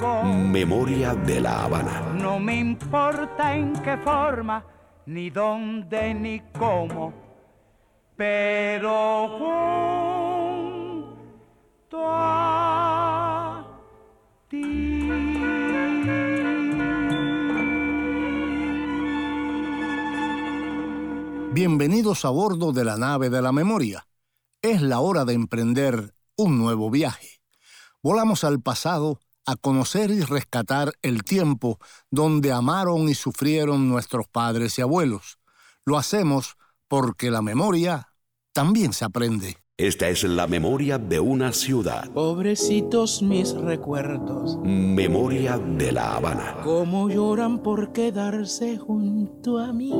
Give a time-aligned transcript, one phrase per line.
[0.00, 2.00] Memoria de la Habana.
[2.14, 4.64] No me importa en qué forma,
[5.04, 7.12] ni dónde, ni cómo,
[8.16, 9.28] pero
[11.90, 13.66] junto a
[14.48, 15.10] ti.
[21.52, 24.06] Bienvenidos a bordo de la nave de la memoria.
[24.62, 27.42] Es la hora de emprender un nuevo viaje.
[28.02, 31.78] Volamos al pasado a conocer y rescatar el tiempo
[32.10, 35.38] donde amaron y sufrieron nuestros padres y abuelos.
[35.84, 36.56] Lo hacemos
[36.88, 38.08] porque la memoria
[38.52, 39.56] también se aprende.
[39.76, 42.10] Esta es la memoria de una ciudad.
[42.10, 46.58] Pobrecitos mis recuerdos, Memoria de la Habana.
[46.62, 49.90] cómo lloran por quedarse junto a mí.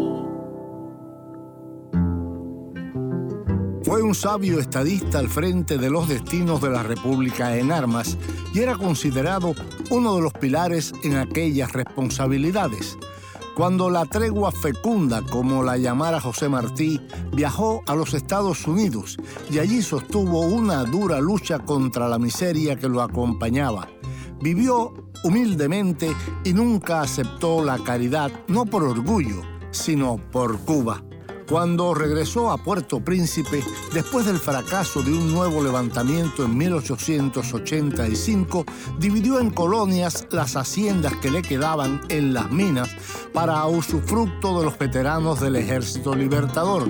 [3.82, 8.18] Fue un sabio estadista al frente de los destinos de la República en armas
[8.52, 9.54] y era considerado
[9.90, 12.98] uno de los pilares en aquellas responsabilidades.
[13.56, 17.00] Cuando la tregua fecunda, como la llamara José Martí,
[17.32, 19.16] viajó a los Estados Unidos
[19.50, 23.88] y allí sostuvo una dura lucha contra la miseria que lo acompañaba.
[24.42, 24.92] Vivió
[25.24, 31.02] humildemente y nunca aceptó la caridad, no por orgullo, sino por Cuba.
[31.50, 38.64] Cuando regresó a Puerto Príncipe, después del fracaso de un nuevo levantamiento en 1885,
[39.00, 42.88] dividió en colonias las haciendas que le quedaban en las minas
[43.34, 46.88] para usufructo de los veteranos del Ejército Libertador.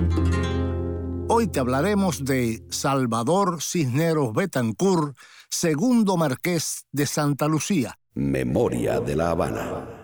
[1.27, 5.17] Hoy te hablaremos de Salvador Cisneros Betancourt,
[5.49, 7.97] segundo marqués de Santa Lucía.
[8.13, 10.01] Memoria de la Habana.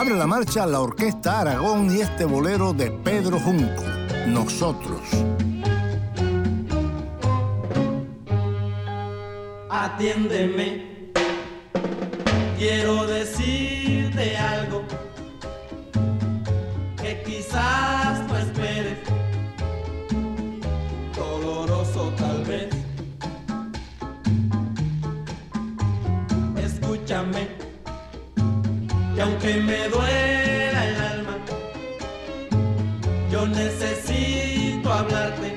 [0.00, 3.82] Abre la marcha la Orquesta Aragón y este bolero de Pedro Junco,
[4.28, 5.00] Nosotros.
[9.68, 11.10] Atiéndeme,
[12.56, 14.84] quiero decirte algo
[29.18, 31.38] que aunque me duela el alma,
[33.32, 35.56] yo necesito hablarte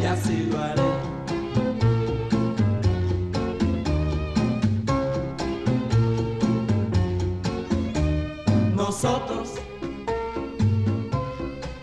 [0.00, 0.82] y así lo haré.
[8.74, 9.50] Nosotros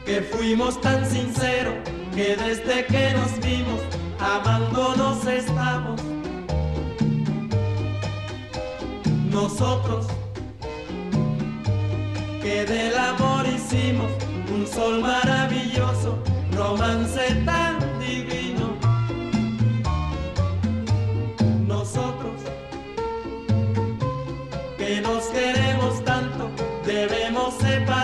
[0.03, 1.75] que fuimos tan sinceros
[2.15, 3.81] que desde que nos vimos
[4.19, 6.18] amándonos estamos.
[9.29, 10.07] Nosotros
[12.41, 14.11] que del amor hicimos
[14.51, 16.17] un sol maravilloso,
[16.55, 18.75] romance tan divino.
[21.67, 22.41] Nosotros
[24.77, 26.49] que nos queremos tanto,
[26.85, 27.98] debemos separarnos,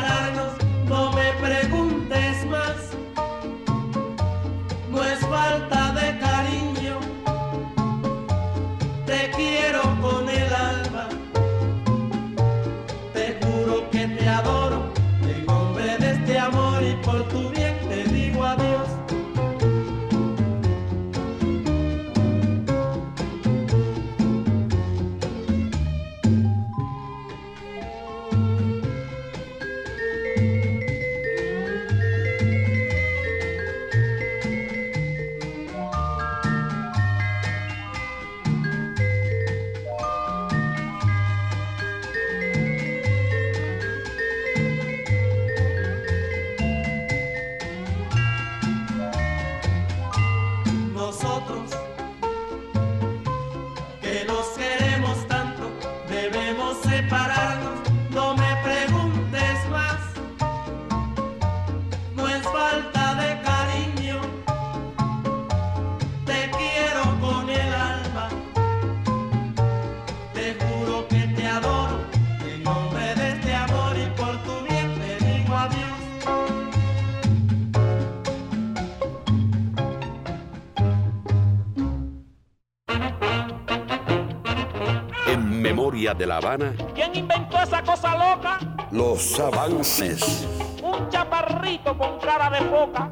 [86.18, 86.74] De la Habana.
[86.94, 88.60] ¿Quién inventó esa cosa loca?
[88.92, 90.48] Los avances.
[90.82, 93.12] Un chaparrito con cara de foca.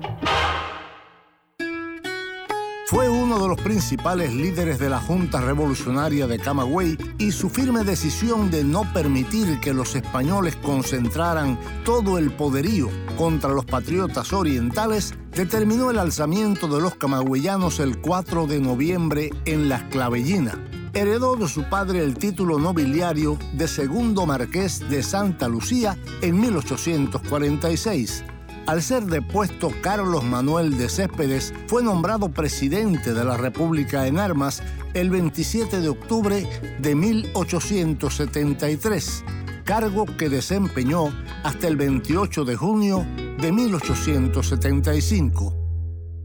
[2.87, 7.83] Fue uno de los principales líderes de la Junta Revolucionaria de Camagüey y su firme
[7.83, 15.15] decisión de no permitir que los españoles concentraran todo el poderío contra los patriotas orientales
[15.31, 20.57] determinó el alzamiento de los camagüeyanos el 4 de noviembre en Las Clavellinas.
[20.93, 28.23] Heredó de su padre el título nobiliario de segundo marqués de Santa Lucía en 1846
[28.65, 34.63] al ser depuesto Carlos Manuel de Céspedes, fue nombrado presidente de la República en armas
[34.93, 36.47] el 27 de octubre
[36.79, 39.25] de 1873,
[39.65, 41.13] cargo que desempeñó
[41.43, 43.05] hasta el 28 de junio
[43.41, 45.53] de 1875.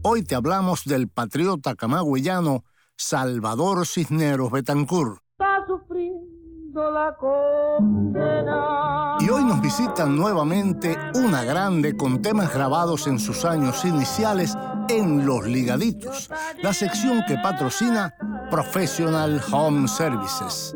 [0.03, 2.63] Hoy te hablamos del patriota camagüeyano
[3.01, 5.21] Salvador Cisneros Betancourt.
[9.21, 14.57] Y hoy nos visitan nuevamente una grande con temas grabados en sus años iniciales
[14.89, 16.29] en Los Ligaditos,
[16.61, 18.13] la sección que patrocina
[18.51, 20.75] Professional Home Services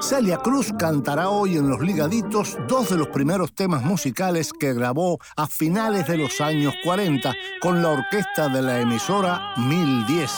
[0.00, 5.18] Celia Cruz cantará hoy en Los Ligaditos dos de los primeros temas musicales que grabó
[5.36, 10.30] a finales de los años 40 con la orquesta de la emisora 1010.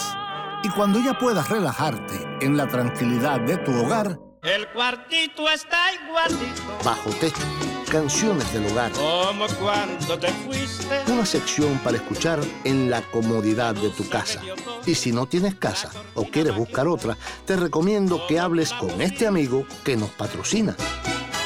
[0.65, 6.63] Y cuando ya puedas relajarte en la tranquilidad de tu hogar, el cuartito está igualito.
[6.85, 7.43] Bajo techo,
[7.91, 8.93] canciones del hogar.
[8.93, 11.03] Como cuando te fuiste.
[11.09, 14.41] Una sección para escuchar en la comodidad de tu casa.
[14.87, 19.27] Y si no tienes casa o quieres buscar otra, te recomiendo que hables con este
[19.27, 20.77] amigo que nos patrocina.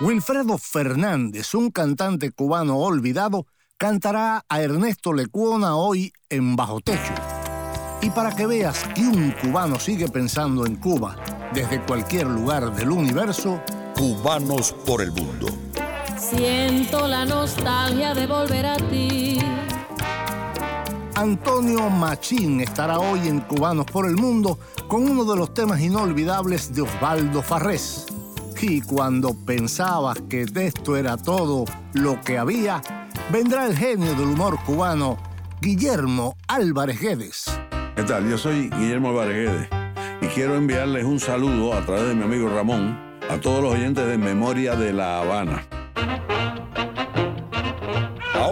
[0.00, 3.46] Wilfredo Fernández, un cantante cubano olvidado,
[3.78, 7.14] cantará a Ernesto Lecuona hoy en Bajo Techo.
[8.02, 11.14] Y para que veas que un cubano sigue pensando en Cuba
[11.52, 13.62] desde cualquier lugar del universo,
[13.94, 15.46] Cubanos por el mundo.
[16.18, 19.43] Siento la nostalgia de volver a ti.
[21.16, 24.58] Antonio Machín estará hoy en Cubanos por el Mundo
[24.88, 28.06] con uno de los temas inolvidables de Osvaldo Farrés.
[28.60, 32.82] Y cuando pensabas que de esto era todo lo que había,
[33.30, 35.18] vendrá el genio del humor cubano,
[35.60, 37.60] Guillermo Álvarez Guedes.
[37.94, 38.28] ¿Qué tal?
[38.28, 39.68] Yo soy Guillermo Álvarez Guedes
[40.20, 42.98] y quiero enviarles un saludo a través de mi amigo Ramón
[43.30, 45.62] a todos los oyentes de Memoria de La Habana.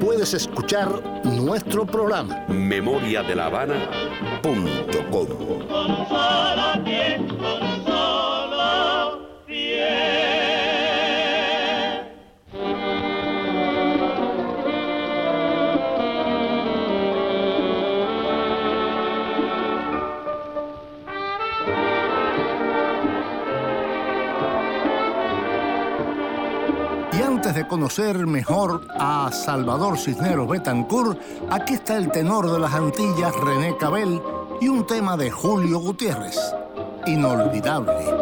[0.00, 0.88] puedes escuchar
[1.24, 2.44] nuestro programa.
[2.48, 3.88] Memoria de la Habana.
[27.70, 31.16] Conocer mejor a Salvador Cisneros Betancourt,
[31.50, 34.20] aquí está el tenor de las Antillas, René Cabel,
[34.60, 36.36] y un tema de Julio Gutiérrez,
[37.06, 38.19] inolvidable.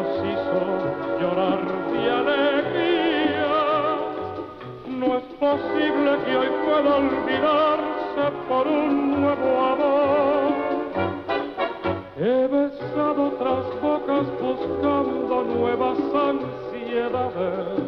[0.00, 0.60] Nos hizo
[1.20, 1.60] llorar
[1.92, 3.52] de alegría,
[4.88, 10.52] no es posible que hoy pueda olvidarse por un nuevo amor.
[12.16, 15.98] He besado otras bocas buscando nuevas
[16.30, 17.80] ansiedades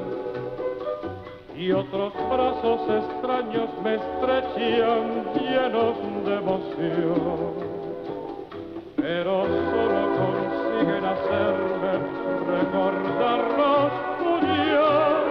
[1.56, 7.72] y otros brazos extraños me estrechan llenos de emoción.
[8.96, 11.61] Pero solo consiguen hacerme
[11.92, 15.24] recordar los tuyos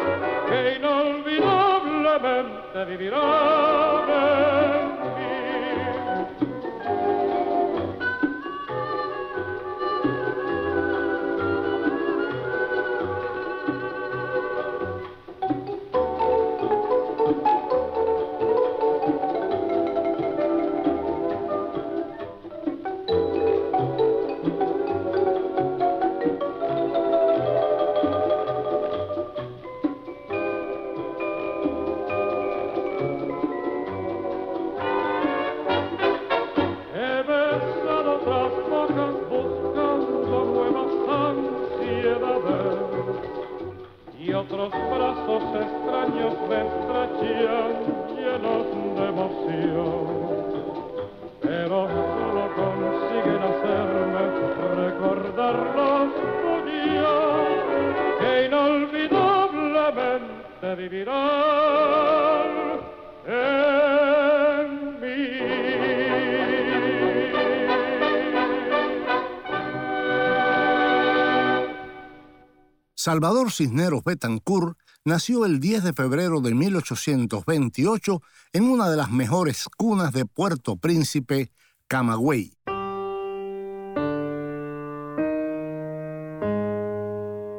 [0.49, 4.00] que inolvidablemente vivirán
[73.03, 78.21] Salvador Cisneros Betancourt nació el 10 de febrero de 1828
[78.53, 81.51] en una de las mejores cunas de Puerto Príncipe,
[81.87, 82.53] Camagüey.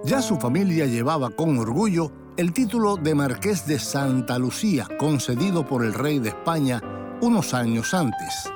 [0.04, 5.84] Ya su familia llevaba con orgullo el título de Marqués de Santa Lucía, concedido por
[5.84, 6.80] el rey de España
[7.20, 8.48] unos años antes.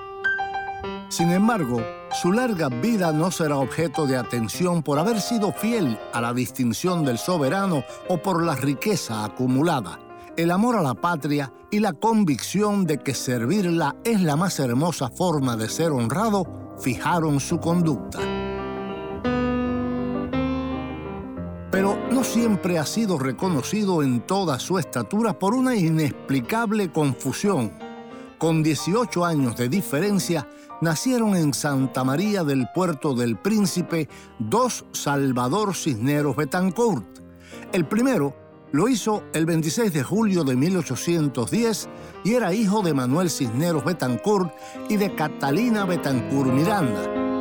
[1.08, 1.82] Sin embargo,
[2.16, 7.04] su larga vida no será objeto de atención por haber sido fiel a la distinción
[7.04, 9.98] del soberano o por la riqueza acumulada.
[10.34, 15.10] El amor a la patria y la convicción de que servirla es la más hermosa
[15.10, 18.18] forma de ser honrado fijaron su conducta.
[21.70, 27.72] Pero no siempre ha sido reconocido en toda su estatura por una inexplicable confusión.
[28.38, 30.46] Con 18 años de diferencia,
[30.80, 37.06] nacieron en Santa María del Puerto del Príncipe dos Salvador Cisneros Betancourt.
[37.72, 38.34] El primero
[38.72, 41.88] lo hizo el 26 de julio de 1810
[42.24, 44.52] y era hijo de Manuel Cisneros Betancourt
[44.88, 47.35] y de Catalina Betancourt Miranda.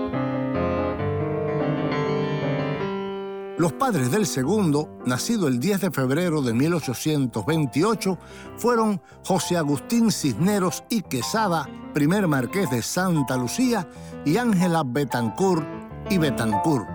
[3.57, 8.17] Los padres del segundo, nacido el 10 de febrero de 1828,
[8.57, 13.87] fueron José Agustín Cisneros y Quesada, primer marqués de Santa Lucía,
[14.25, 15.65] y Ángela Betancourt
[16.09, 16.85] y Betancourt.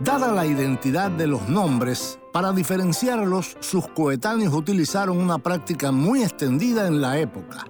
[0.00, 6.86] Dada la identidad de los nombres, para diferenciarlos, sus coetáneos utilizaron una práctica muy extendida
[6.86, 7.66] en la época,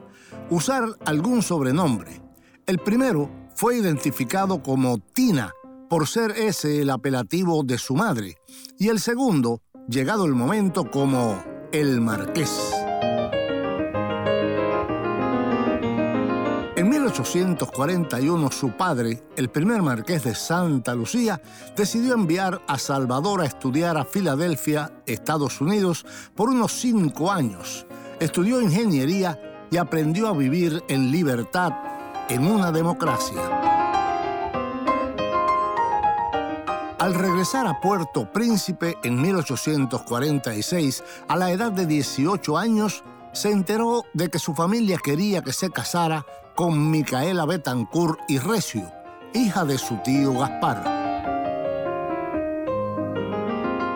[0.51, 2.23] usar algún sobrenombre.
[2.65, 5.53] El primero fue identificado como Tina,
[5.88, 8.37] por ser ese el apelativo de su madre,
[8.78, 12.73] y el segundo, llegado el momento, como el marqués.
[16.76, 21.40] En 1841 su padre, el primer marqués de Santa Lucía,
[21.75, 27.87] decidió enviar a Salvador a estudiar a Filadelfia, Estados Unidos, por unos cinco años.
[28.21, 31.73] Estudió ingeniería y aprendió a vivir en libertad
[32.28, 33.75] en una democracia.
[37.07, 44.03] Al regresar a Puerto Príncipe en 1846, a la edad de 18 años, se enteró
[44.13, 48.91] de que su familia quería que se casara con Micaela Betancourt y Recio,
[49.35, 50.83] hija de su tío Gaspar.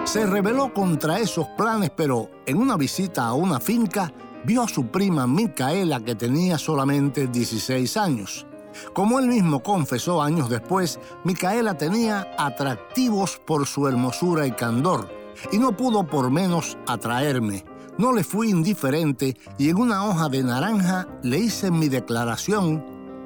[0.05, 4.13] Se rebeló contra esos planes, pero en una visita a una finca
[4.45, 8.47] vio a su prima Micaela que tenía solamente 16 años.
[8.93, 15.09] Como él mismo confesó años después, Micaela tenía atractivos por su hermosura y candor,
[15.53, 17.65] y no pudo por menos atraerme.
[17.99, 22.83] No le fui indiferente y en una hoja de naranja le hice mi declaración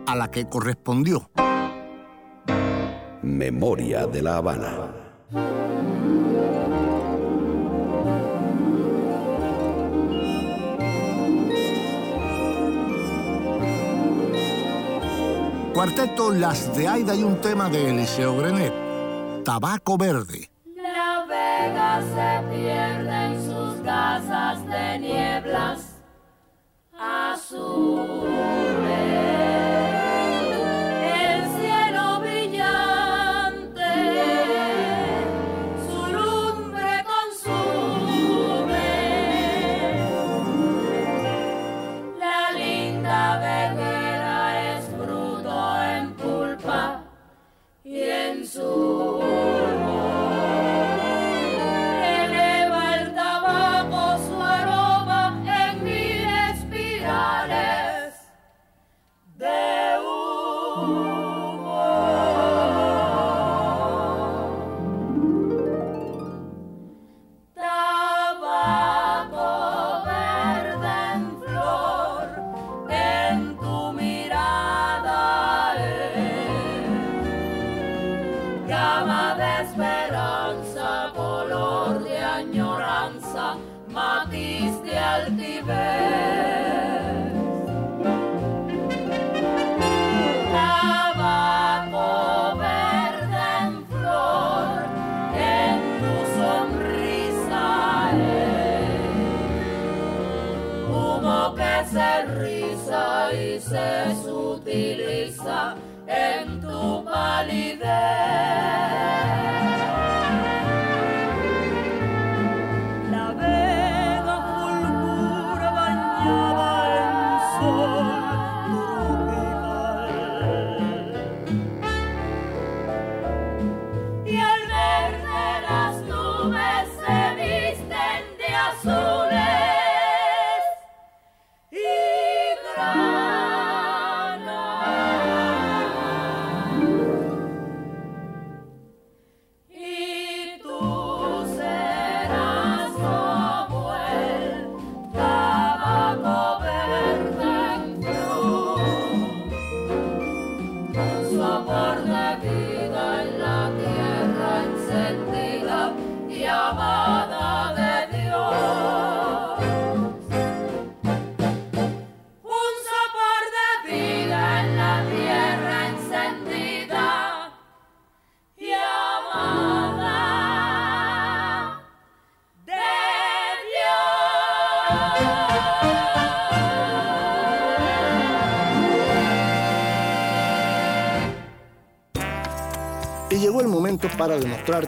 [0.06, 1.30] a la que correspondió.
[3.22, 6.03] Memoria de la Habana.
[15.74, 19.42] Cuarteto Las de Aida y un tema de Eliseo Grenet.
[19.44, 20.48] Tabaco Verde.
[20.76, 25.80] La Vega se pierde en sus casas de nieblas
[26.96, 28.34] azules.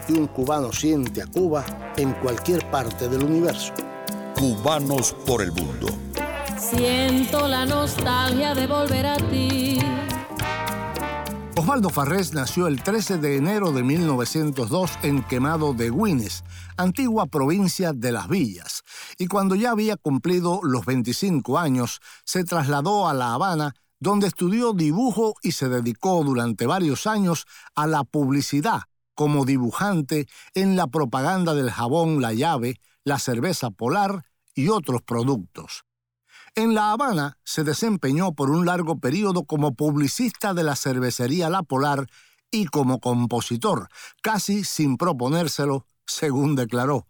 [0.07, 1.65] Que un cubano siente a Cuba
[1.97, 3.73] en cualquier parte del universo.
[4.39, 5.89] Cubanos por el mundo.
[6.59, 9.79] Siento la nostalgia de volver a ti.
[11.57, 16.45] Osvaldo Farrés nació el 13 de enero de 1902 en Quemado de Guines,
[16.77, 18.83] antigua provincia de Las Villas,
[19.19, 24.73] y cuando ya había cumplido los 25 años, se trasladó a La Habana donde estudió
[24.75, 28.83] dibujo y se dedicó durante varios años a la publicidad,
[29.17, 34.25] como dibujante en la propaganda del jabón La Llave, la cerveza polar
[34.55, 35.85] y otros productos.
[36.55, 41.63] En La Habana se desempeñó por un largo periodo como publicista de la cervecería La
[41.63, 42.07] Polar
[42.51, 43.89] y como compositor,
[44.23, 47.07] casi sin proponérselo, según declaró.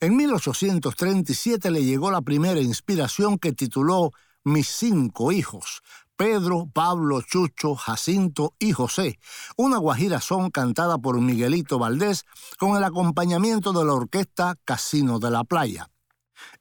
[0.00, 4.10] En 1837 le llegó la primera inspiración que tituló
[4.44, 5.82] Mis cinco hijos,
[6.22, 9.18] Pedro, Pablo, Chucho, Jacinto y José,
[9.56, 12.26] una guajira son cantada por Miguelito Valdés
[12.60, 15.90] con el acompañamiento de la orquesta Casino de la Playa.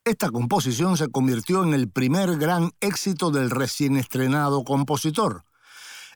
[0.04, 5.44] Esta composición se convirtió en el primer gran éxito del recién estrenado compositor.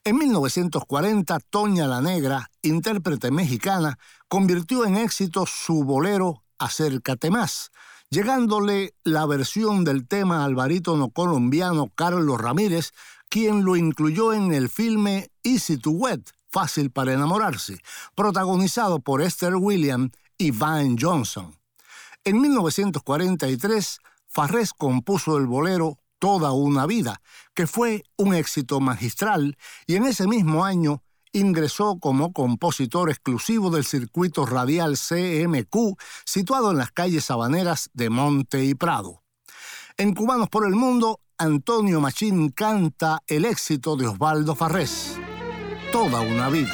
[0.03, 7.69] En 1940, Toña la Negra, intérprete mexicana, convirtió en éxito su bolero Acércate más,
[8.09, 12.91] llegándole la versión del tema al barítono colombiano Carlos Ramírez,
[13.29, 17.79] quien lo incluyó en el filme Easy to Wed, Fácil para enamorarse,
[18.15, 21.53] protagonizado por Esther Williams y Van Johnson.
[22.23, 27.21] En 1943, Farrés compuso el bolero Toda una vida,
[27.53, 33.85] que fue un éxito magistral, y en ese mismo año ingresó como compositor exclusivo del
[33.85, 39.23] circuito radial CMQ, situado en las calles sabaneras de Monte y Prado.
[39.97, 45.19] En Cubanos por el Mundo, Antonio Machín canta el éxito de Osvaldo Farrés,
[45.91, 46.73] Toda una vida.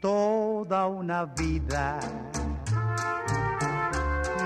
[0.00, 2.00] Toda una vida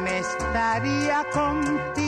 [0.02, 2.07] me estaría contigo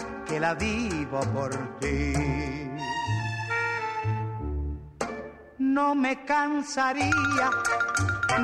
[0.31, 2.13] que la vivo por ti.
[5.59, 7.49] No me cansaría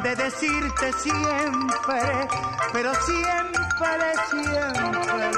[0.04, 2.02] de decirte siempre,
[2.74, 3.64] pero siempre,
[4.30, 5.32] siempre,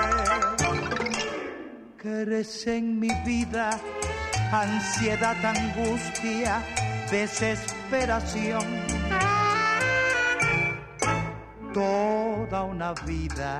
[1.99, 3.69] que eres en mi vida
[4.51, 6.63] ansiedad, angustia,
[7.11, 8.65] desesperación.
[11.73, 13.59] Toda una vida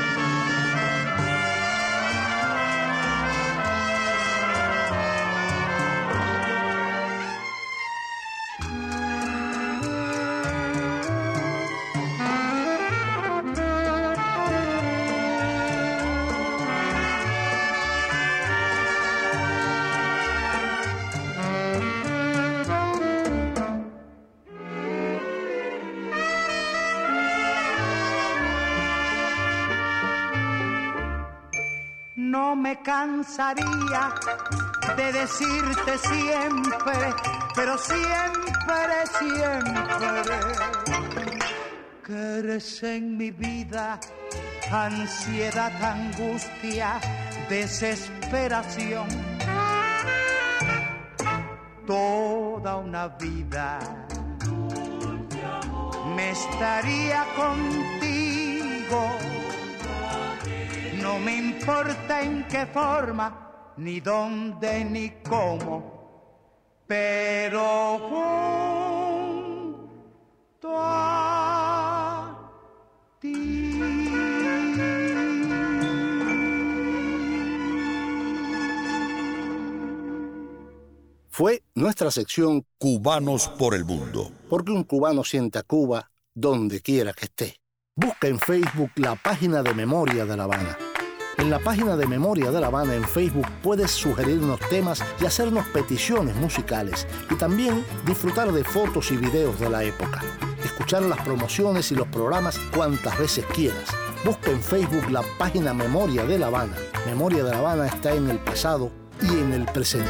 [33.01, 34.13] Cansaría
[34.95, 37.13] de decirte siempre,
[37.55, 40.35] pero siempre, siempre,
[42.05, 43.99] que eres en mi vida
[44.71, 47.01] ansiedad, angustia,
[47.49, 49.07] desesperación.
[51.87, 53.79] Toda una vida
[56.15, 59.30] me estaría contigo
[61.01, 67.99] no me importa en qué forma, ni dónde, ni cómo, pero
[70.59, 72.37] junto a
[73.19, 73.79] ti.
[81.29, 84.31] Fue nuestra sección Cubanos por el Mundo.
[84.49, 87.55] Porque un cubano siente a Cuba donde quiera que esté.
[87.95, 90.77] Busca en Facebook la página de Memoria de La Habana.
[91.37, 95.65] En la página de Memoria de La Habana en Facebook puedes sugerirnos temas y hacernos
[95.67, 100.21] peticiones musicales y también disfrutar de fotos y videos de la época.
[100.63, 103.89] Escuchar las promociones y los programas cuantas veces quieras.
[104.23, 106.75] Busca en Facebook la página Memoria de La Habana.
[107.05, 108.91] Memoria de La Habana está en el pasado
[109.21, 110.09] y en el presente.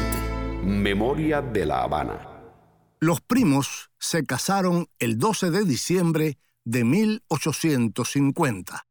[0.62, 2.28] Memoria de La Habana.
[3.00, 8.86] Los primos se casaron el 12 de diciembre de 1850.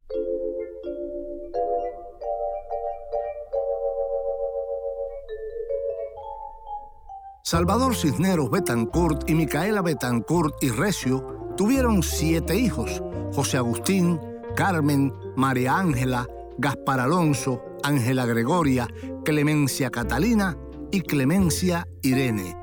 [7.44, 13.02] Salvador Cisneros Betancourt y Micaela Betancourt y Recio tuvieron siete hijos:
[13.34, 14.20] José Agustín,
[14.56, 16.28] Carmen, María Ángela,
[16.60, 18.88] Gaspar Alonso, Ángela Gregoria,
[19.26, 20.56] Clemencia Catalina
[20.92, 22.56] y Clemencia Irene.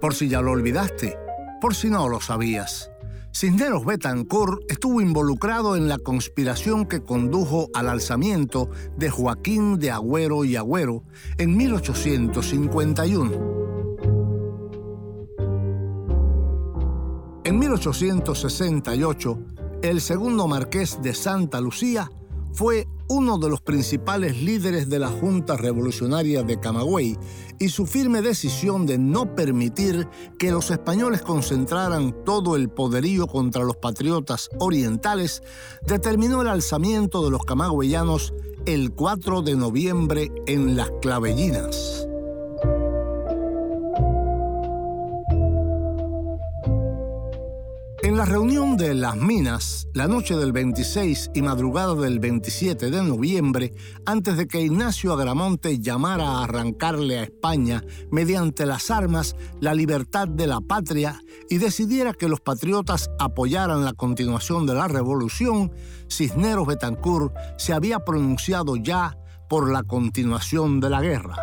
[0.00, 1.18] Por si ya lo olvidaste,
[1.60, 2.90] por si no lo sabías.
[3.32, 10.44] Cisneros Betancourt estuvo involucrado en la conspiración que condujo al alzamiento de Joaquín de Agüero
[10.44, 11.04] y Agüero
[11.38, 13.60] en 1851.
[17.44, 19.38] En 1868,
[19.82, 22.10] el segundo marqués de Santa Lucía
[22.52, 27.18] fue uno de los principales líderes de la Junta Revolucionaria de Camagüey
[27.58, 30.08] y su firme decisión de no permitir
[30.38, 35.42] que los españoles concentraran todo el poderío contra los patriotas orientales
[35.86, 38.32] determinó el alzamiento de los camagüeyanos
[38.66, 42.09] el 4 de noviembre en Las Clavellinas.
[48.20, 53.72] La reunión de Las Minas, la noche del 26 y madrugada del 27 de noviembre,
[54.04, 60.28] antes de que Ignacio Agramonte llamara a arrancarle a España mediante las armas la libertad
[60.28, 65.72] de la patria y decidiera que los patriotas apoyaran la continuación de la revolución,
[66.10, 69.16] Cisneros Betancourt se había pronunciado ya
[69.48, 71.36] por la continuación de la guerra.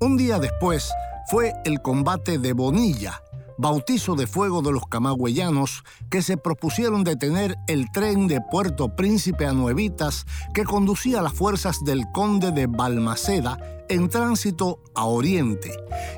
[0.00, 0.92] Un día después,
[1.28, 3.22] fue el combate de Bonilla,
[3.56, 9.46] bautizo de fuego de los camagüeyanos que se propusieron detener el tren de Puerto Príncipe
[9.46, 13.58] a Nuevitas que conducía las fuerzas del conde de Balmaceda
[13.88, 15.72] en tránsito a Oriente.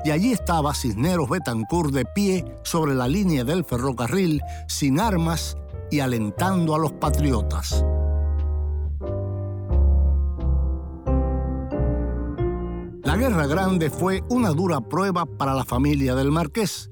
[0.05, 5.57] Y allí estaba Cisneros Betancourt de pie sobre la línea del ferrocarril, sin armas
[5.91, 7.83] y alentando a los patriotas.
[13.07, 16.89] La Guerra Grande fue una dura prueba para la familia del marqués.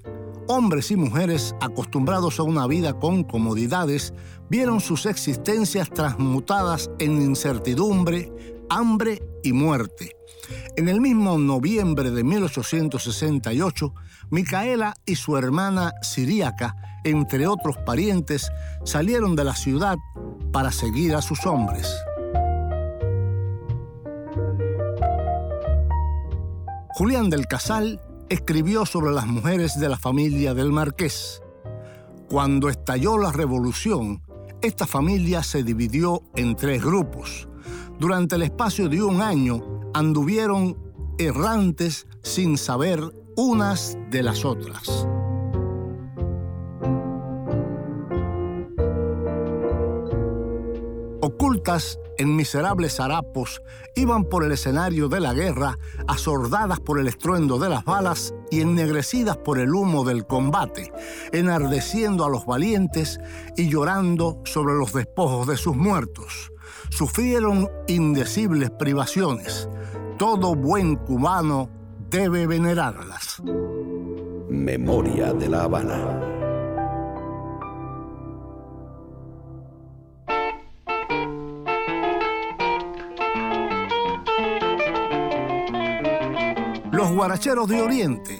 [0.47, 4.13] Hombres y mujeres acostumbrados a una vida con comodidades
[4.49, 8.32] vieron sus existencias transmutadas en incertidumbre,
[8.69, 10.15] hambre y muerte.
[10.78, 13.93] En el mismo noviembre de 1868,
[14.30, 18.49] Micaela y su hermana Siríaca, entre otros parientes,
[18.86, 19.97] salieron de la ciudad
[20.54, 21.93] para seguir a sus hombres.
[26.97, 31.41] Julián del Casal escribió sobre las mujeres de la familia del marqués.
[32.29, 34.23] Cuando estalló la revolución,
[34.62, 37.49] esta familia se dividió en tres grupos.
[37.99, 40.77] Durante el espacio de un año anduvieron
[41.17, 43.01] errantes sin saber
[43.36, 45.05] unas de las otras.
[52.17, 53.62] En miserables harapos,
[53.95, 58.62] iban por el escenario de la guerra, asordadas por el estruendo de las balas y
[58.62, 60.91] ennegrecidas por el humo del combate,
[61.32, 63.19] enardeciendo a los valientes
[63.58, 66.51] y llorando sobre los despojos de sus muertos.
[66.89, 69.67] Sufrieron indecibles privaciones.
[70.19, 71.69] Todo buen cubano
[72.12, 73.41] debe venerarlas.
[74.49, 76.44] Memoria de la Habana.
[86.95, 88.39] Los guaracheros de Oriente,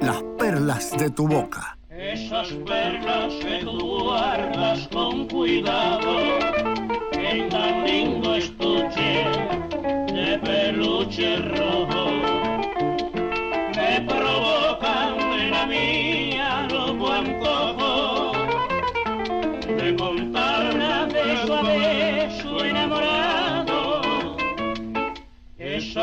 [0.00, 1.76] las perlas de tu boca.
[1.90, 6.38] Esas perlas que tú guardas con cuidado,
[7.12, 9.26] en tan lindo estuche
[10.10, 12.01] de peluche rojo,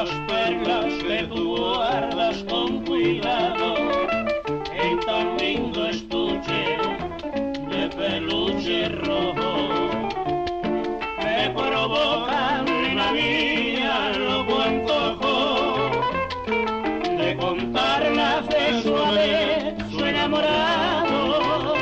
[0.01, 3.75] Esas perlas que tú guardas con cuidado.
[4.73, 6.77] En tan lindo estuche
[7.69, 9.89] de peluche rojo.
[11.21, 15.91] Me provocan la vida loco antojo
[17.17, 21.73] de contarlas de su vez su enamorado.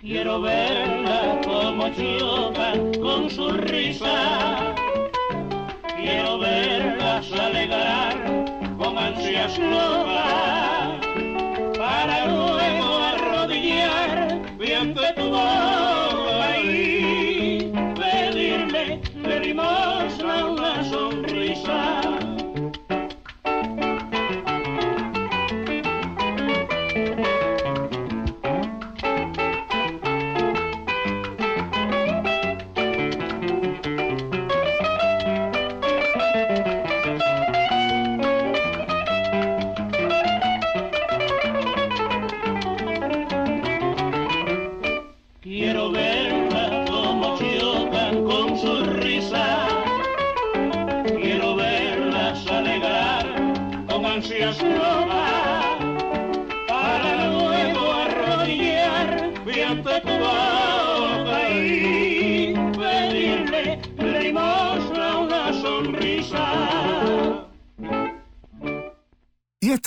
[0.00, 4.83] Quiero verla como choca con su risa
[6.04, 8.14] quiero verlas alegrar
[8.78, 10.63] con ansias locas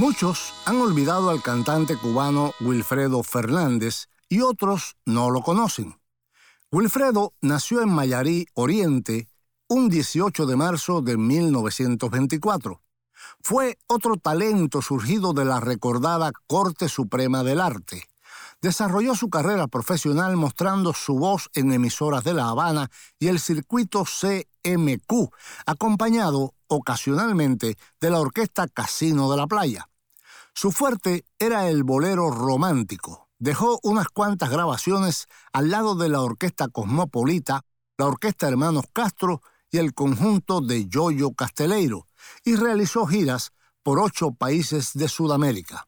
[0.00, 6.00] Muchos han olvidado al cantante cubano Wilfredo Fernández y otros no lo conocen.
[6.72, 9.28] Wilfredo nació en Mayarí, Oriente,
[9.68, 12.80] un 18 de marzo de 1924.
[13.42, 18.04] Fue otro talento surgido de la recordada Corte Suprema del Arte.
[18.62, 24.04] Desarrolló su carrera profesional mostrando su voz en emisoras de La Habana y el circuito
[24.04, 25.30] CMQ,
[25.66, 29.89] acompañado ocasionalmente de la orquesta Casino de la Playa.
[30.54, 33.28] Su fuerte era el bolero romántico.
[33.38, 37.62] Dejó unas cuantas grabaciones al lado de la orquesta Cosmopolita,
[37.96, 42.06] la orquesta Hermanos Castro y el conjunto de Yoyo Casteleiro,
[42.44, 45.86] y realizó giras por ocho países de Sudamérica.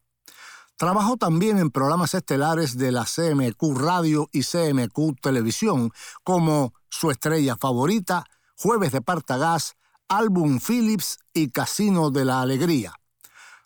[0.76, 5.92] Trabajó también en programas estelares de la CMQ Radio y CMQ Televisión,
[6.24, 8.24] como Su Estrella Favorita,
[8.56, 9.74] Jueves de Partagás,
[10.08, 12.94] Álbum Philips y Casino de la Alegría.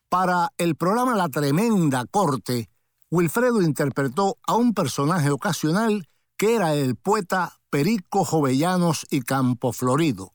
[0.08, 2.70] Para el programa La Tremenda Corte,
[3.10, 10.32] Wilfredo interpretó a un personaje ocasional que era el poeta Perico Jovellanos y Campo Florido.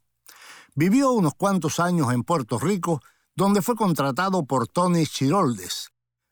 [0.75, 2.99] Vivió unos cuantos años en Puerto Rico,
[3.33, 5.89] donde fue contratado por Tony Chiroldes.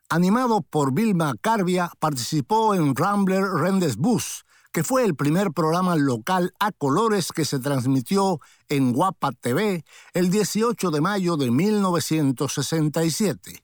[0.10, 6.53] Animado por Vilma Carbia, participó en Rambler Rendes Bus, que fue el primer programa local
[6.60, 13.63] a colores que se transmitió en Guapa TV el 18 de mayo de 1967.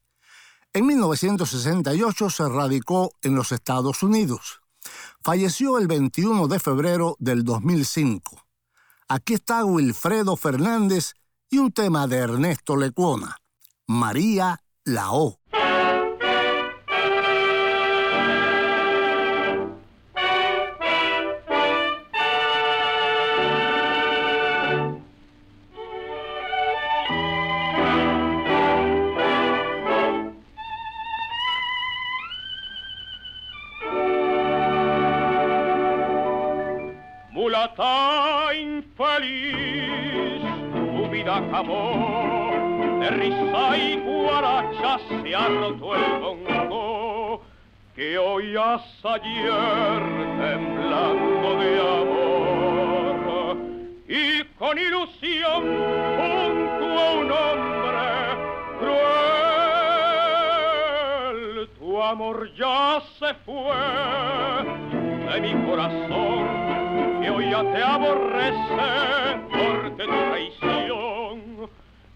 [0.73, 4.61] En 1968 se radicó en los Estados Unidos.
[5.23, 8.43] Falleció el 21 de febrero del 2005.
[9.07, 11.13] Aquí está Wilfredo Fernández
[11.49, 13.37] y un tema de Ernesto Lecuona,
[13.87, 15.11] María la
[43.05, 47.41] de risa y guaracha se ha roto el bongo
[47.95, 50.01] que hoy ayer
[50.39, 53.57] temblando de amor.
[54.07, 55.63] Y con ilusión
[56.17, 58.09] junto a un hombre
[58.79, 59.05] cruel
[61.77, 63.75] tu amor ya se fue
[65.31, 66.43] de mi corazón
[67.21, 70.64] que hoy ya te aborrece porque tu traición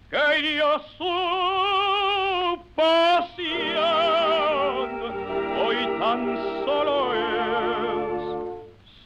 [0.09, 3.49] quería su pasión
[5.61, 6.21] hoy tan
[6.65, 8.21] solo es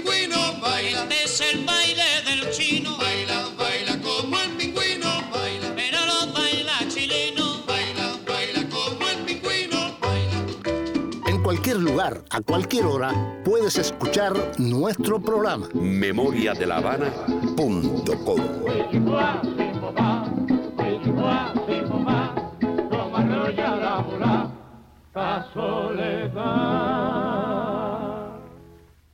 [11.91, 15.67] lugar, a cualquier hora, puedes escuchar nuestro programa.
[15.73, 17.81] memoriadelavana.com.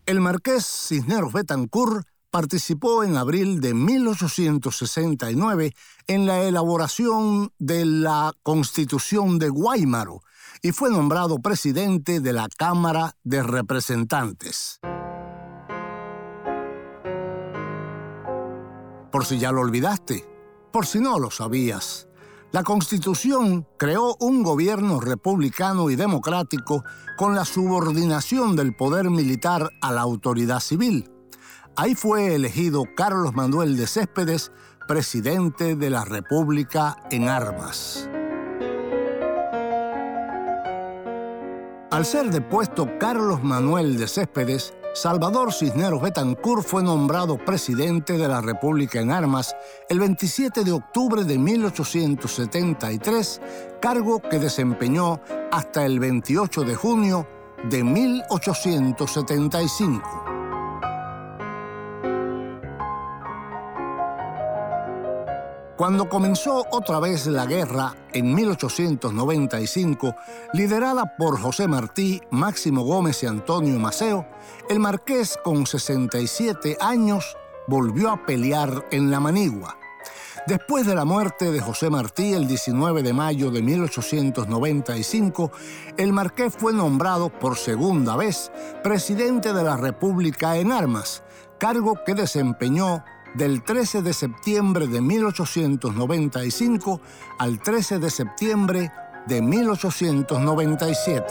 [0.05, 5.73] El marqués Cisneros Betancourt participó en abril de 1869
[6.05, 10.21] en la elaboración de la Constitución de Guaymaro
[10.61, 14.79] y fue nombrado presidente de la Cámara de Representantes.
[19.11, 20.25] Por si ya lo olvidaste,
[20.71, 22.07] por si no lo sabías,
[22.51, 26.83] la Constitución creó un gobierno republicano y democrático
[27.17, 31.11] con la subordinación del poder militar a la autoridad civil.
[31.75, 34.51] Ahí fue elegido Carlos Manuel de Céspedes,
[34.87, 38.09] presidente de la República en armas.
[41.97, 48.39] Al ser depuesto Carlos Manuel de Céspedes, Salvador Cisneros Betancourt fue nombrado presidente de la
[48.39, 49.55] República en Armas
[49.89, 53.41] el 27 de octubre de 1873,
[53.81, 55.19] cargo que desempeñó
[55.51, 57.27] hasta el 28 de junio
[57.67, 60.46] de 1875.
[65.77, 70.15] Cuando comenzó otra vez la guerra en 1895,
[70.53, 74.25] liderada por José Martí, Máximo Gómez y Antonio Maceo,
[74.71, 79.77] el marqués con 67 años volvió a pelear en la Manigua.
[80.47, 85.51] Después de la muerte de José Martí el 19 de mayo de 1895,
[85.97, 88.51] el marqués fue nombrado por segunda vez
[88.81, 91.21] presidente de la República en armas,
[91.59, 93.03] cargo que desempeñó
[93.37, 96.99] del 13 de septiembre de 1895
[97.37, 98.91] al 13 de septiembre
[99.27, 101.25] de 1897.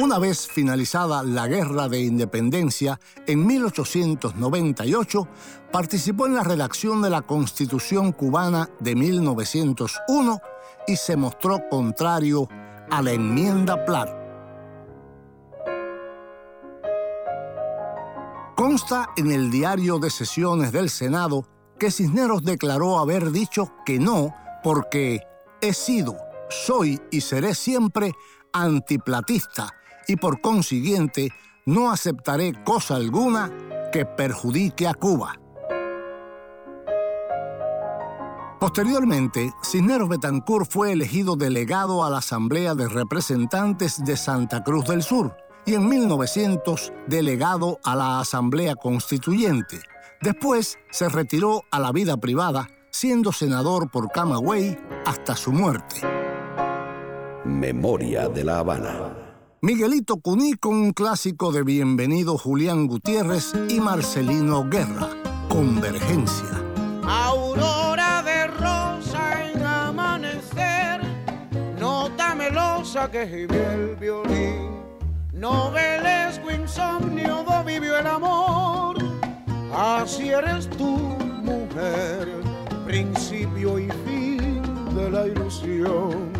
[0.00, 5.26] Una vez finalizada la Guerra de Independencia, en 1898
[5.72, 10.38] participó en la redacción de la Constitución cubana de 1901
[10.86, 12.46] y se mostró contrario
[12.90, 14.23] a la enmienda Platt.
[18.56, 21.44] Consta en el diario de sesiones del Senado
[21.76, 24.32] que Cisneros declaró haber dicho que no
[24.62, 25.22] porque
[25.60, 26.16] he sido,
[26.50, 28.12] soy y seré siempre
[28.52, 29.70] antiplatista
[30.06, 31.30] y por consiguiente
[31.66, 33.50] no aceptaré cosa alguna
[33.92, 35.34] que perjudique a Cuba.
[38.60, 45.02] Posteriormente, Cisneros Betancourt fue elegido delegado a la Asamblea de Representantes de Santa Cruz del
[45.02, 49.80] Sur y en 1900 delegado a la Asamblea Constituyente.
[50.20, 56.02] Después se retiró a la vida privada, siendo senador por Camagüey hasta su muerte.
[57.44, 59.24] Memoria de la Habana.
[59.60, 65.08] Miguelito Cuní con un clásico de Bienvenido Julián Gutiérrez y Marcelino Guerra,
[65.48, 66.62] Convergencia.
[67.02, 71.00] Aurora de rosa en amanecer,
[71.80, 74.83] nota melosa que gime el violín.
[75.34, 78.96] Novelesco insomnio do vivió el amor,
[79.76, 80.96] así eres tú,
[81.42, 82.28] mujer,
[82.86, 84.62] principio y fin
[84.94, 86.32] de la ilusión.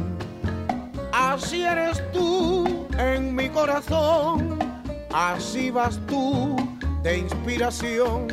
[1.12, 4.60] Así eres tú en mi corazón,
[5.12, 6.54] así vas tú
[7.02, 8.28] de inspiración,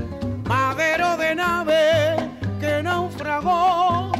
[0.47, 4.11] madero de nave que naufragó,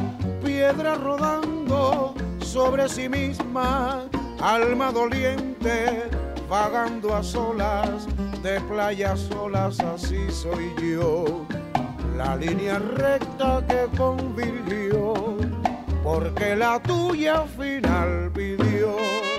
[0.44, 4.02] piedra rodando sobre sí misma,
[4.40, 6.10] alma doliente
[6.52, 8.06] vagando a solas,
[8.42, 11.46] de playas solas, así soy yo.
[12.14, 15.14] La línea recta que convirtió,
[16.04, 19.31] porque la tuya final pidió.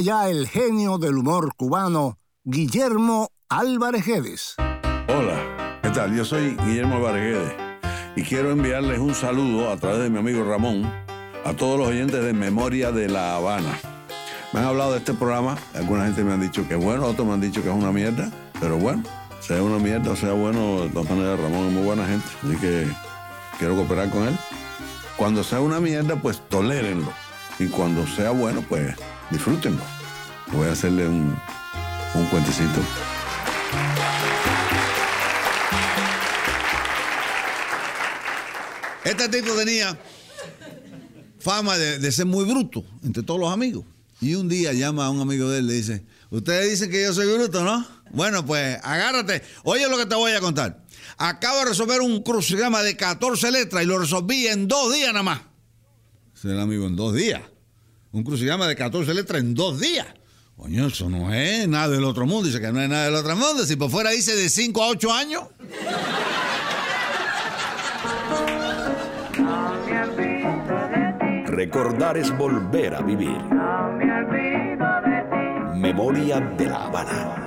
[0.00, 4.54] Ya el genio del humor cubano, Guillermo Álvarez Guedes.
[5.08, 6.14] Hola, ¿qué tal?
[6.14, 7.54] Yo soy Guillermo Álvarez Guedes
[8.14, 10.84] y quiero enviarles un saludo a través de mi amigo Ramón
[11.44, 13.78] a todos los oyentes de Memoria de La Habana.
[14.52, 17.26] Me han hablado de este programa, alguna gente me han dicho que es bueno, otros
[17.26, 18.30] me han dicho que es una mierda,
[18.60, 19.02] pero bueno,
[19.40, 22.56] sea una mierda o sea bueno, de todas maneras Ramón es muy buena gente, así
[22.58, 22.86] que
[23.58, 24.36] quiero cooperar con él.
[25.16, 27.10] Cuando sea una mierda, pues tolérenlo.
[27.58, 28.94] Y cuando sea bueno, pues
[29.30, 29.82] disfrútenlo.
[30.52, 31.36] Voy a hacerle un,
[32.14, 32.80] un cuentecito.
[39.04, 39.96] Este tipo tenía
[41.38, 43.84] fama de, de, ser muy bruto entre todos los amigos.
[44.20, 47.02] Y un día llama a un amigo de él y le dice, ustedes dicen que
[47.02, 47.86] yo soy bruto, ¿no?
[48.10, 49.42] Bueno, pues agárrate.
[49.62, 50.82] Oye lo que te voy a contar.
[51.18, 55.22] Acabo de resolver un crucigrama de 14 letras y lo resolví en dos días nada
[55.22, 55.40] más.
[56.44, 57.40] El amigo en dos días.
[58.12, 60.06] Un crucigrama de 14 letras en dos días.
[60.56, 62.46] Coño, eso no es nada del otro mundo.
[62.46, 63.64] Dice que no es nada del otro mundo.
[63.66, 65.42] Si por fuera dice de 5 a 8 años.
[71.46, 73.38] Recordar es volver a vivir.
[75.74, 77.46] Memoria de la Habana.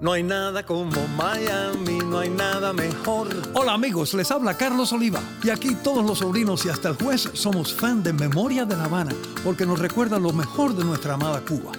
[0.00, 3.28] No hay nada como Miami, no hay nada mejor.
[3.52, 5.20] Hola amigos, les habla Carlos Oliva.
[5.42, 8.84] Y aquí todos los sobrinos y hasta el juez somos fan de Memoria de La
[8.84, 9.12] Habana,
[9.44, 11.72] porque nos recuerda lo mejor de nuestra amada Cuba.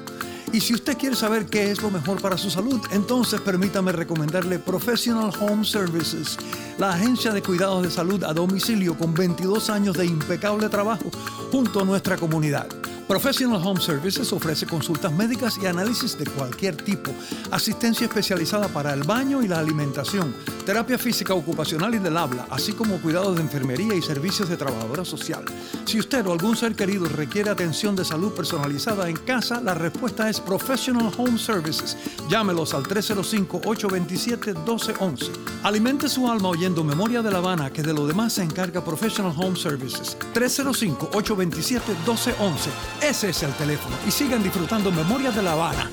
[0.54, 4.60] Y si usted quiere saber qué es lo mejor para su salud, entonces permítame recomendarle
[4.60, 6.38] Professional Home Services,
[6.78, 11.10] la agencia de cuidados de salud a domicilio con 22 años de impecable trabajo
[11.52, 12.68] junto a nuestra comunidad.
[13.12, 17.12] Professional Home Services ofrece consultas médicas y análisis de cualquier tipo,
[17.52, 20.34] asistencia especializada para el baño y la alimentación,
[20.66, 25.04] terapia física ocupacional y del habla, así como cuidados de enfermería y servicios de trabajadora
[25.04, 25.44] social.
[25.84, 30.30] Si usted o algún ser querido requiere atención de salud personalizada en casa, la respuesta
[30.30, 31.98] es Professional Home Services.
[32.30, 35.32] Llámelos al 305-827-1211.
[35.64, 39.34] Alimente su alma oyendo Memoria de La Habana, que de lo demás se encarga Professional
[39.38, 40.18] Home Services.
[40.34, 43.01] 305-827-1211.
[43.02, 43.98] Ese es el teléfono.
[44.08, 45.90] Y sigan disfrutando Memoria de La Habana.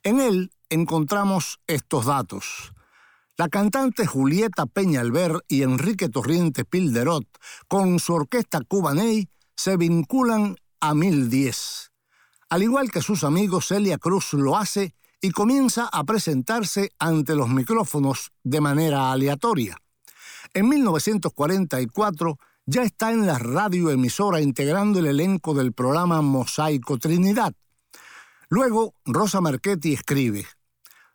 [0.03, 2.73] En él encontramos estos datos.
[3.37, 7.25] La cantante Julieta Peñalver y Enrique Torriente Pilderot,
[7.67, 11.91] con su orquesta Cubaney, se vinculan a 1010.
[12.49, 17.49] Al igual que sus amigos, Celia Cruz lo hace y comienza a presentarse ante los
[17.49, 19.77] micrófonos de manera aleatoria.
[20.53, 27.53] En 1944 ya está en la radioemisora integrando el elenco del programa Mosaico Trinidad.
[28.49, 30.45] Luego, Rosa Marchetti escribe,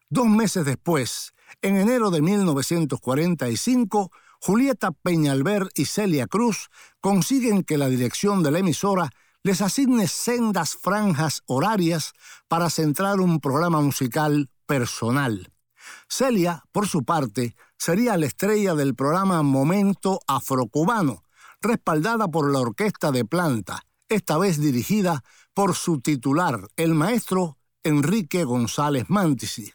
[0.09, 6.69] Dos meses después, en enero de 1945, Julieta Peñalver y Celia Cruz
[7.01, 9.11] consiguen que la dirección de la emisora
[9.43, 12.13] les asigne sendas franjas horarias
[12.47, 15.53] para centrar un programa musical personal.
[16.09, 21.25] Celia, por su parte, sería la estrella del programa Momento Afrocubano,
[21.61, 23.83] respaldada por la orquesta de planta,
[24.15, 29.73] esta vez dirigida por su titular, el maestro Enrique González Mantisi.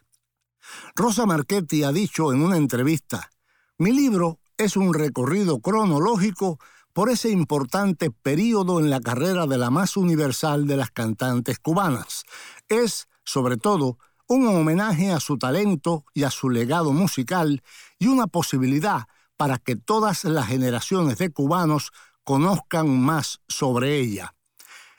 [0.94, 3.30] Rosa Marchetti ha dicho en una entrevista,
[3.78, 6.58] mi libro es un recorrido cronológico
[6.92, 12.24] por ese importante período en la carrera de la más universal de las cantantes cubanas.
[12.68, 17.62] Es, sobre todo, un homenaje a su talento y a su legado musical
[17.98, 21.92] y una posibilidad para que todas las generaciones de cubanos
[22.24, 24.34] conozcan más sobre ella.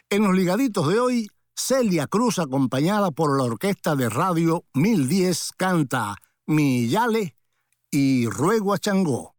[0.10, 6.16] En los ligaditos de hoy, Celia Cruz, acompañada por la orquesta de radio 1010, canta
[6.46, 7.36] Mi Yale
[7.90, 9.36] y Ruego a Changó.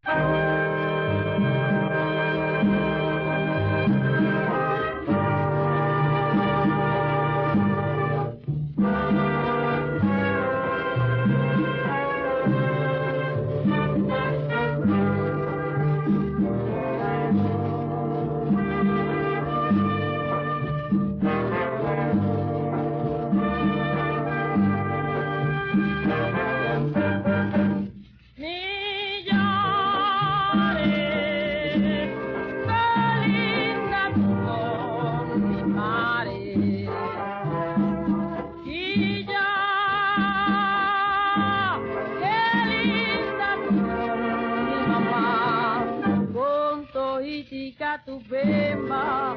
[48.04, 49.34] Tu bemba,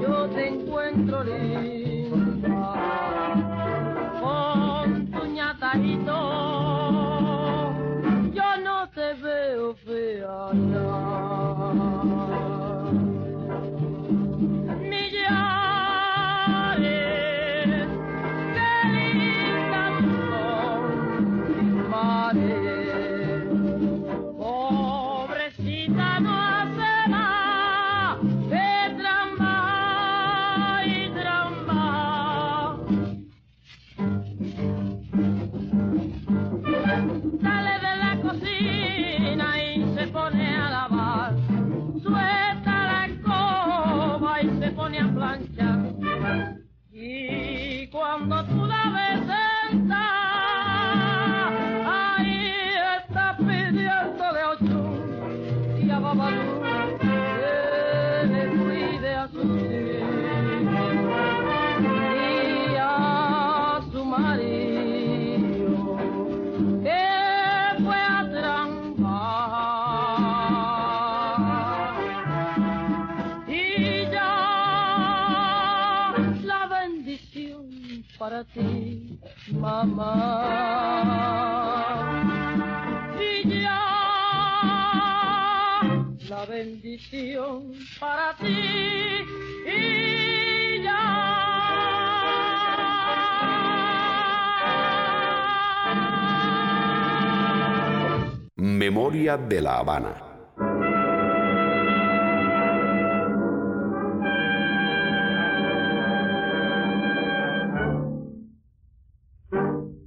[0.00, 2.58] yo te encuentro linda.
[4.20, 6.12] Con tu ñatajito,
[8.32, 10.91] yo no te veo fea.
[99.38, 100.12] De la Habana.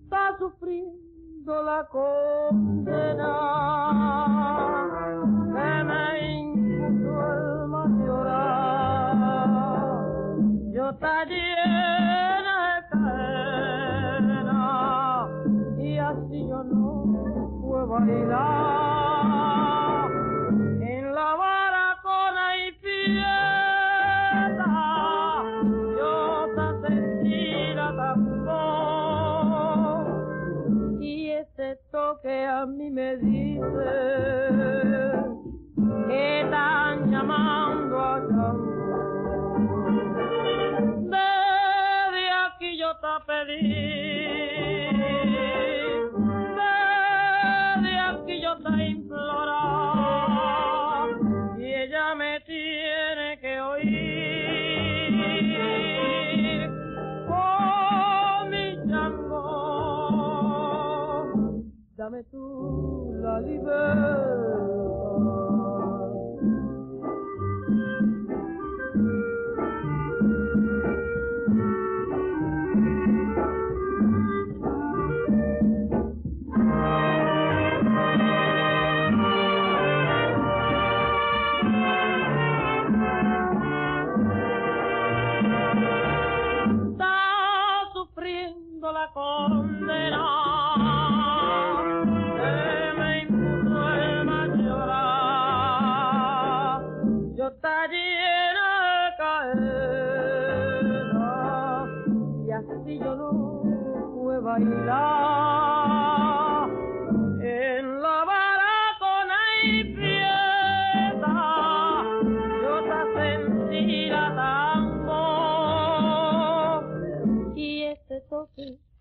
[0.03, 3.32] está sufriendo la condena
[5.55, 6.05] que me
[6.39, 8.32] impuso el mayoral.
[10.71, 11.26] Yo está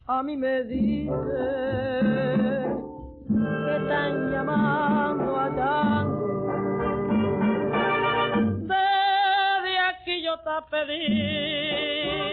[0.07, 1.13] a mí me dice
[3.29, 6.47] que están llamando a tango.
[8.61, 12.24] Desde aquí yo te pedí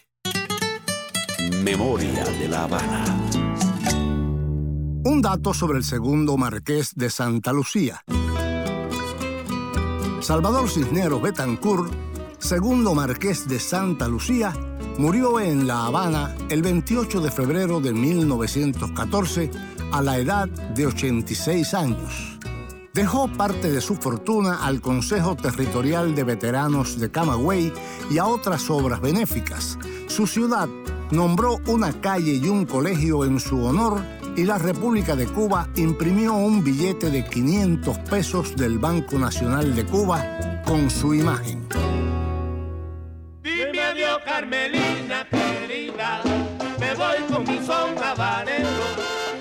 [1.63, 3.03] Memoria de la Habana.
[5.05, 8.03] Un dato sobre el segundo marqués de Santa Lucía.
[10.21, 11.91] Salvador Cisneros Betancourt,
[12.37, 14.53] segundo marqués de Santa Lucía,
[14.97, 19.51] murió en La Habana el 28 de febrero de 1914
[19.91, 22.39] a la edad de 86 años.
[22.93, 27.71] Dejó parte de su fortuna al Consejo Territorial de Veteranos de Camagüey
[28.09, 29.77] y a otras obras benéficas.
[30.07, 30.67] Su ciudad
[31.11, 34.01] nombró una calle y un colegio en su honor
[34.35, 39.85] y la República de Cuba imprimió un billete de 500 pesos del Banco Nacional de
[39.85, 41.67] Cuba con su imagen.
[43.97, 46.21] Adiós, Carmelina querida,
[46.79, 48.69] me voy con mi son habanero.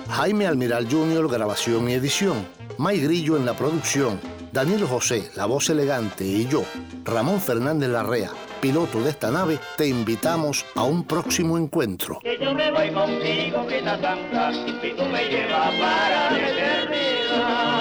[0.09, 2.49] Jaime Almiral Jr., grabación y edición.
[2.79, 4.19] May Grillo en la producción.
[4.53, 6.65] Daniel José, la voz elegante, y yo,
[7.05, 8.31] Ramón Fernández Larrea,
[8.63, 12.19] piloto de esta nave, te invitamos a un próximo encuentro.
[12.23, 17.77] Que yo me voy contigo, que la tanta, y tú me llevas para la eternidad.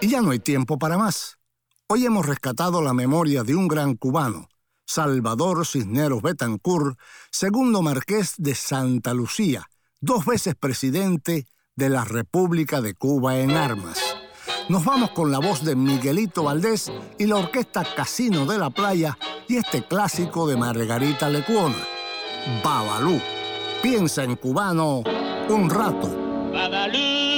[0.00, 1.38] Y ya no hay tiempo para más.
[1.86, 4.48] Hoy hemos rescatado la memoria de un gran cubano,
[4.86, 6.98] Salvador Cisneros Betancourt,
[7.30, 9.68] segundo marqués de Santa Lucía,
[10.00, 13.98] dos veces presidente de la República de Cuba en armas.
[14.68, 19.18] Nos vamos con la voz de Miguelito Valdés y la orquesta Casino de la Playa
[19.48, 21.76] y este clásico de Margarita Lecuona,
[22.62, 23.20] Babalú.
[23.82, 25.02] Piensa en cubano
[25.50, 26.08] un rato.
[26.52, 27.33] Babalú,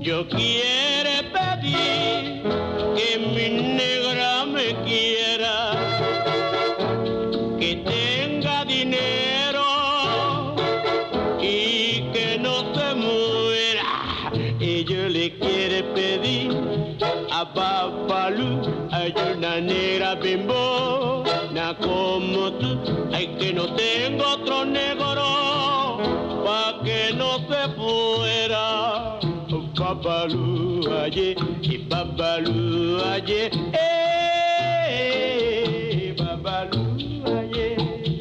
[0.00, 2.42] Yo quiero pedir
[2.96, 5.54] que mi negra me quiera,
[7.58, 10.56] que tenga dinero
[11.40, 13.86] y que no se muera.
[14.58, 16.50] Y yo le quiero pedir
[17.30, 18.60] a Babalú,
[18.90, 20.99] hay una negra bimbo,
[21.74, 22.78] como tú,
[23.12, 25.98] ay que no tengo otro negro,
[26.44, 29.20] pa' que no se fuera.
[29.80, 33.50] Babalú aye, y Babalú aye,
[34.92, 36.84] eh, Babalú
[37.26, 37.76] aye,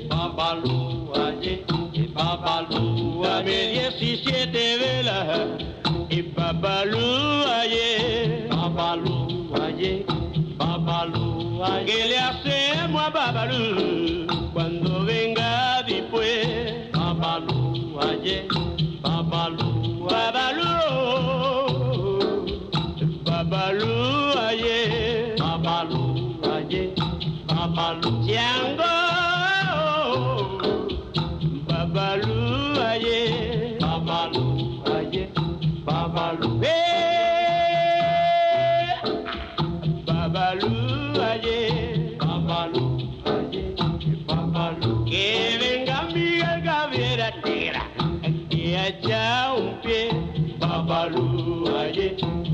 [0.10, 5.48] Babalú aye, y Babalú aye, 17 velas,
[6.10, 10.06] y Babalú aye, Babalú aye,
[10.58, 11.86] Babalú aye.
[11.86, 12.59] ¿Qué le hacemos
[13.12, 16.92] Babalú cuando venga después?
[16.94, 18.48] Babalú aye,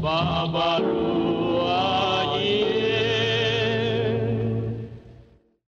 [0.05, 0.85] Babaruah.